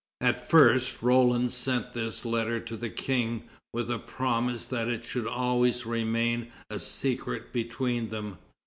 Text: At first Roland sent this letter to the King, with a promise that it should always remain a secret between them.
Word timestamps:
At 0.19 0.49
first 0.49 1.03
Roland 1.03 1.51
sent 1.51 1.93
this 1.93 2.25
letter 2.25 2.59
to 2.59 2.75
the 2.75 2.89
King, 2.89 3.43
with 3.71 3.91
a 3.91 3.99
promise 3.99 4.65
that 4.65 4.87
it 4.87 5.05
should 5.05 5.27
always 5.27 5.85
remain 5.85 6.47
a 6.71 6.79
secret 6.79 7.53
between 7.53 8.09
them. 8.09 8.39